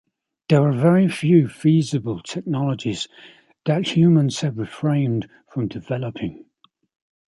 There 0.49 0.63
are 0.67 0.71
very 0.71 1.07
few 1.07 1.47
feasible 1.47 2.23
technologies 2.23 3.07
that 3.65 3.95
humans 3.95 4.41
have 4.41 4.57
refrained 4.57 5.29
from 5.47 5.67
developing. 5.67 6.45